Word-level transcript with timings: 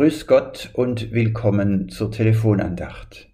Grüß 0.00 0.26
Gott 0.26 0.70
und 0.72 1.12
willkommen 1.12 1.90
zur 1.90 2.10
Telefonandacht. 2.10 3.28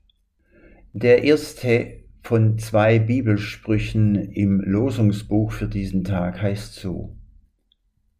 Der 0.92 1.22
erste 1.22 2.02
von 2.22 2.58
zwei 2.58 2.98
Bibelsprüchen 2.98 4.16
im 4.16 4.60
Losungsbuch 4.62 5.52
für 5.52 5.68
diesen 5.68 6.02
Tag 6.02 6.42
heißt 6.42 6.74
so. 6.74 7.16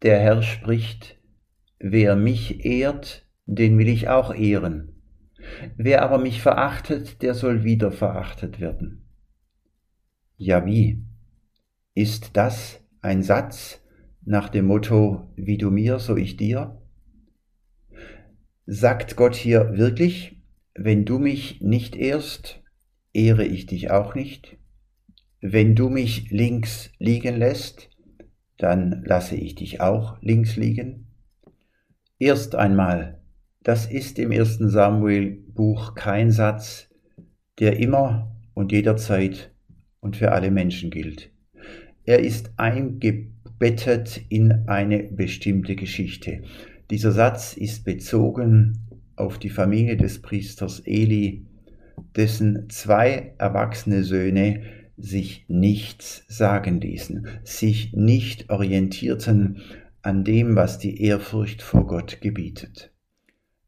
Der 0.01 0.19
Herr 0.19 0.43
spricht, 0.43 1.19
wer 1.79 2.15
mich 2.15 2.63
ehrt, 2.63 3.27
den 3.47 3.77
will 3.77 3.89
ich 3.89 4.07
auch 4.07 4.33
ehren. 4.33 4.93
Wer 5.75 6.01
aber 6.01 6.17
mich 6.17 6.41
verachtet, 6.41 7.21
der 7.23 7.33
soll 7.33 7.65
wieder 7.65 7.91
verachtet 7.91 8.61
werden. 8.61 9.09
Ja 10.37 10.65
wie? 10.65 11.03
Ist 11.95 12.37
das 12.37 12.79
ein 13.01 13.23
Satz 13.23 13.81
nach 14.23 14.47
dem 14.47 14.67
Motto, 14.67 15.33
wie 15.35 15.57
du 15.57 15.69
mir, 15.69 15.99
so 15.99 16.15
ich 16.15 16.37
dir? 16.37 16.81
Sagt 18.69 19.15
Gott 19.15 19.33
hier 19.33 19.77
wirklich, 19.77 20.41
wenn 20.75 21.05
du 21.05 21.19
mich 21.19 21.61
nicht 21.61 21.95
ehrst, 21.95 22.61
ehre 23.13 23.45
ich 23.45 23.65
dich 23.65 23.91
auch 23.91 24.13
nicht? 24.13 24.57
Wenn 25.39 25.73
du 25.73 25.87
mich 25.87 26.31
links 26.31 26.91
liegen 26.99 27.37
lässt, 27.37 27.89
dann 28.57 29.03
lasse 29.05 29.37
ich 29.37 29.55
dich 29.55 29.79
auch 29.79 30.21
links 30.21 30.57
liegen? 30.57 31.07
Erst 32.19 32.55
einmal, 32.55 33.21
das 33.63 33.85
ist 33.89 34.19
im 34.19 34.33
ersten 34.33 34.69
Samuel 34.69 35.45
Buch 35.47 35.95
kein 35.95 36.29
Satz, 36.29 36.89
der 37.59 37.79
immer 37.79 38.35
und 38.53 38.73
jederzeit 38.73 39.49
und 40.01 40.17
für 40.17 40.33
alle 40.33 40.51
Menschen 40.51 40.91
gilt. 40.91 41.31
Er 42.03 42.19
ist 42.19 42.51
eingebettet 42.57 44.25
in 44.27 44.67
eine 44.67 45.03
bestimmte 45.03 45.77
Geschichte. 45.77 46.43
Dieser 46.89 47.11
Satz 47.11 47.55
ist 47.57 47.83
bezogen 47.83 48.79
auf 49.15 49.37
die 49.37 49.49
Familie 49.49 49.97
des 49.97 50.21
Priesters 50.21 50.79
Eli, 50.85 51.45
dessen 52.15 52.69
zwei 52.69 53.33
erwachsene 53.37 54.03
Söhne 54.03 54.61
sich 54.97 55.45
nichts 55.47 56.23
sagen 56.27 56.79
ließen, 56.79 57.27
sich 57.43 57.93
nicht 57.93 58.49
orientierten 58.49 59.61
an 60.01 60.23
dem, 60.23 60.55
was 60.55 60.79
die 60.79 61.01
Ehrfurcht 61.01 61.61
vor 61.61 61.85
Gott 61.85 62.21
gebietet. 62.21 62.91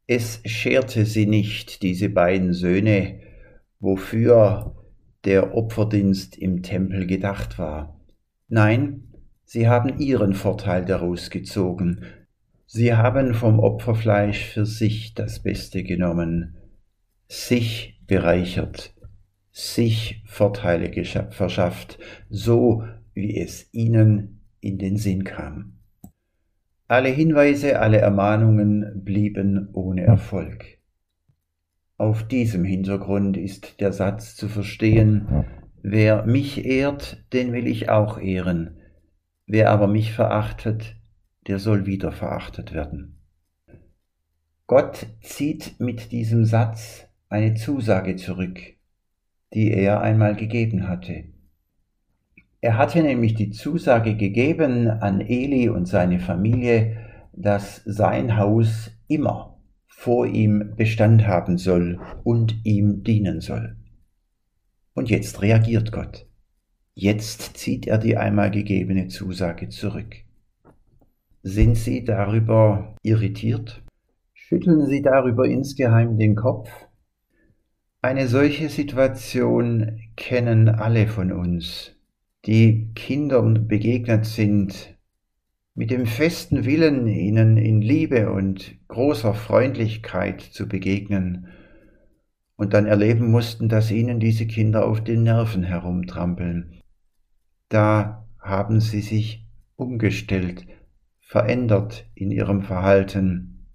Es 0.07 0.41
scherte 0.45 1.05
sie 1.05 1.27
nicht, 1.27 1.83
diese 1.83 2.09
beiden 2.09 2.53
Söhne, 2.53 3.19
wofür 3.79 4.75
der 5.25 5.55
Opferdienst 5.55 6.37
im 6.37 6.63
Tempel 6.63 7.05
gedacht 7.05 7.59
war. 7.59 7.99
Nein, 8.47 9.03
sie 9.43 9.67
haben 9.67 9.99
ihren 9.99 10.33
Vorteil 10.33 10.85
daraus 10.85 11.29
gezogen, 11.29 12.01
Sie 12.71 12.93
haben 12.93 13.33
vom 13.33 13.59
Opferfleisch 13.59 14.45
für 14.45 14.63
sich 14.63 15.15
das 15.15 15.41
Beste 15.41 15.81
genommen, 15.81 16.55
sich 17.27 17.99
bereichert, 18.05 18.93
sich 19.49 20.21
Vorteile 20.27 21.03
verschafft, 21.31 21.97
so 22.29 22.83
wie 23.15 23.39
es 23.39 23.73
ihnen 23.73 24.41
in 24.59 24.77
den 24.77 24.97
Sinn 24.97 25.23
kam. 25.23 25.79
Alle 26.87 27.09
Hinweise, 27.09 27.79
alle 27.79 27.97
Ermahnungen 27.97 29.03
blieben 29.03 29.69
ohne 29.73 30.03
Erfolg. 30.03 30.77
Auf 31.97 32.21
diesem 32.27 32.65
Hintergrund 32.65 33.35
ist 33.35 33.81
der 33.81 33.93
Satz 33.93 34.35
zu 34.35 34.47
verstehen, 34.47 35.45
wer 35.81 36.23
mich 36.27 36.65
ehrt, 36.65 37.25
den 37.33 37.51
will 37.51 37.65
ich 37.65 37.89
auch 37.89 38.19
ehren, 38.19 38.77
wer 39.47 39.71
aber 39.71 39.87
mich 39.87 40.13
verachtet, 40.13 40.98
der 41.49 41.57
soll 41.57 41.87
wieder 41.87 42.11
verachtet 42.11 42.73
werden. 42.73 43.17
Gott 44.67 45.07
zieht 45.23 45.79
mit 45.79 46.11
diesem 46.11 46.45
Satz 46.45 47.07
eine 47.27 47.55
Zusage 47.55 48.17
zurück, 48.17 48.59
die 49.55 49.71
er 49.71 50.01
einmal 50.01 50.35
gegeben 50.35 50.87
hatte. 50.87 51.23
Er 52.61 52.77
hatte 52.77 53.01
nämlich 53.01 53.33
die 53.33 53.49
Zusage 53.49 54.15
gegeben 54.15 54.91
an 54.91 55.21
Eli 55.21 55.69
und 55.69 55.87
seine 55.87 56.19
Familie, 56.19 56.97
dass 57.33 57.81
sein 57.83 58.37
Haus 58.37 58.91
immer 59.07 59.59
vor 59.87 60.27
ihm 60.27 60.75
Bestand 60.75 61.25
haben 61.25 61.57
soll 61.57 61.99
und 62.23 62.63
ihm 62.63 63.03
dienen 63.03 63.41
soll. 63.41 63.75
Und 64.93 65.09
jetzt 65.09 65.41
reagiert 65.41 65.91
Gott. 65.91 66.27
Jetzt 66.93 67.57
zieht 67.57 67.87
er 67.87 67.97
die 67.97 68.17
einmal 68.17 68.51
gegebene 68.51 69.07
Zusage 69.07 69.69
zurück. 69.69 70.28
Sind 71.43 71.77
Sie 71.77 72.03
darüber 72.03 72.95
irritiert? 73.01 73.81
Schütteln 74.33 74.87
Sie 74.87 75.01
darüber 75.01 75.45
insgeheim 75.47 76.17
den 76.17 76.35
Kopf? 76.35 76.69
Eine 78.01 78.27
solche 78.27 78.67
Situation 78.67 80.01
kennen 80.17 80.67
alle 80.67 81.07
von 81.07 81.31
uns, 81.31 81.95
die 82.45 82.91
Kindern 82.93 83.69
begegnet 83.69 84.25
sind, 84.25 84.97
mit 85.75 85.91
dem 85.91 86.07
festen 86.07 86.65
Willen, 86.65 87.07
ihnen 87.07 87.55
in 87.55 87.81
Liebe 87.81 88.33
und 88.33 88.75
großer 88.89 89.33
Freundlichkeit 89.33 90.41
zu 90.41 90.67
begegnen, 90.67 91.47
und 92.57 92.73
dann 92.73 92.85
erleben 92.85 93.31
mussten, 93.31 93.69
dass 93.69 93.91
ihnen 93.91 94.19
diese 94.19 94.45
Kinder 94.45 94.85
auf 94.85 95.01
den 95.01 95.23
Nerven 95.23 95.63
herumtrampeln. 95.63 96.81
Da 97.69 98.27
haben 98.39 98.81
sie 98.81 98.99
sich 98.99 99.45
umgestellt, 99.77 100.65
verändert 101.29 102.07
in 102.15 102.31
ihrem 102.31 102.63
Verhalten, 102.63 103.67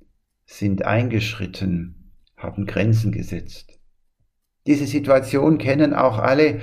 sind 0.45 0.85
eingeschritten, 0.85 2.11
haben 2.37 2.67
Grenzen 2.67 3.13
gesetzt. 3.13 3.79
Diese 4.67 4.87
Situation 4.87 5.59
kennen 5.59 5.95
auch 5.95 6.19
alle, 6.19 6.61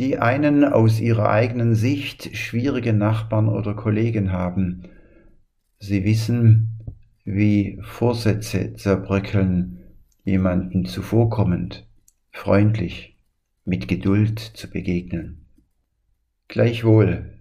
die 0.00 0.18
einen 0.18 0.64
aus 0.64 0.98
ihrer 0.98 1.28
eigenen 1.28 1.76
Sicht 1.76 2.36
schwierigen 2.36 2.98
Nachbarn 2.98 3.48
oder 3.48 3.74
Kollegen 3.74 4.32
haben. 4.32 4.88
Sie 5.78 6.02
wissen, 6.02 6.80
wie 7.24 7.78
Vorsätze 7.82 8.74
zerbröckeln, 8.74 9.84
jemanden 10.24 10.84
zuvorkommend, 10.84 11.86
freundlich, 12.32 13.16
mit 13.64 13.86
Geduld 13.86 14.40
zu 14.40 14.68
begegnen. 14.68 15.46
Gleichwohl, 16.48 17.38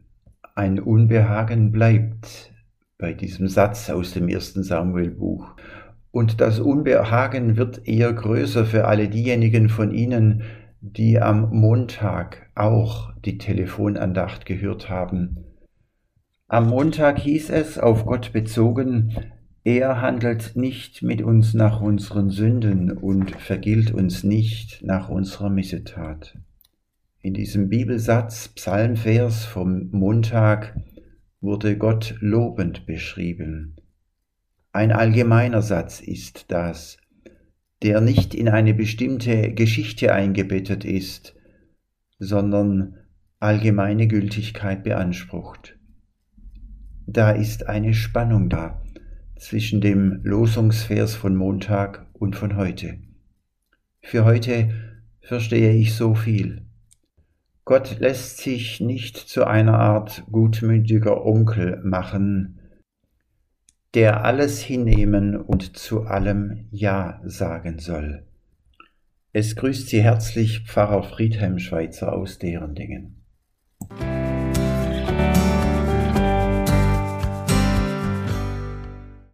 ein 0.54 0.80
Unbehagen 0.80 1.72
bleibt, 1.72 2.54
bei 2.98 3.14
diesem 3.14 3.48
Satz 3.48 3.90
aus 3.90 4.14
dem 4.14 4.28
ersten 4.28 4.64
Samuel-Buch. 4.64 5.56
Und 6.12 6.42
das 6.42 6.60
Unbehagen 6.60 7.58
wird 7.58 7.88
eher 7.88 8.12
größer 8.12 8.66
für 8.66 8.86
alle 8.86 9.08
diejenigen 9.08 9.70
von 9.70 9.92
Ihnen, 9.92 10.44
die 10.82 11.20
am 11.20 11.50
Montag 11.52 12.50
auch 12.56 13.14
die 13.24 13.38
Telefonandacht 13.38 14.46
gehört 14.46 14.90
haben. 14.90 15.44
Am 16.48 16.70
Montag 16.70 17.20
hieß 17.20 17.50
es, 17.50 17.78
auf 17.78 18.06
Gott 18.06 18.34
bezogen, 18.34 19.14
er 19.64 20.02
handelt 20.02 20.56
nicht 20.56 21.04
mit 21.04 21.22
uns 21.22 21.54
nach 21.54 21.82
unseren 21.82 22.30
Sünden 22.30 22.92
und 22.92 23.32
vergilt 23.36 23.92
uns 23.94 24.24
nicht 24.24 24.82
nach 24.82 25.10
unserer 25.10 25.50
Missetat. 25.50 26.38
In 27.22 27.34
diesem 27.34 27.68
Bibelsatz, 27.68 28.48
Psalmvers 28.48 29.44
vom 29.44 29.90
Montag, 29.92 30.74
wurde 31.48 31.78
Gott 31.78 32.16
lobend 32.20 32.86
beschrieben. 32.86 33.78
Ein 34.74 34.92
allgemeiner 34.92 35.62
Satz 35.62 36.02
ist 36.02 36.52
das, 36.52 36.98
der 37.82 38.02
nicht 38.02 38.36
in 38.36 38.50
eine 38.50 38.74
bestimmte 38.74 39.54
Geschichte 39.54 40.14
eingebettet 40.14 40.84
ist, 40.84 41.36
sondern 42.20 42.98
allgemeine 43.40 44.10
Gültigkeit 44.10 44.84
beansprucht. 44.84 45.80
Da 47.06 47.32
ist 47.32 47.70
eine 47.70 47.94
Spannung 47.94 48.50
da 48.50 48.84
zwischen 49.40 49.80
dem 49.80 50.20
Losungsvers 50.24 51.16
von 51.16 51.34
Montag 51.34 52.08
und 52.12 52.36
von 52.36 52.58
heute. 52.58 53.00
Für 54.02 54.26
heute 54.26 54.74
verstehe 55.22 55.72
ich 55.72 55.96
so 55.96 56.14
viel. 56.14 56.67
Gott 57.68 58.00
lässt 58.00 58.38
sich 58.38 58.80
nicht 58.80 59.18
zu 59.18 59.46
einer 59.46 59.78
Art 59.78 60.24
gutmütiger 60.32 61.26
Onkel 61.26 61.82
machen, 61.84 62.62
der 63.94 64.24
alles 64.24 64.62
hinnehmen 64.62 65.36
und 65.36 65.76
zu 65.76 66.04
allem 66.04 66.70
Ja 66.72 67.20
sagen 67.26 67.80
soll. 67.80 68.26
Es 69.34 69.58
grüßt 69.58 69.90
Sie 69.90 70.02
herzlich 70.02 70.62
Pfarrer 70.62 71.04
Friedhelm 71.04 71.60
Schweizer 71.60 72.14
aus 72.14 72.40
deren 72.40 72.74
Dingen. 72.74 73.26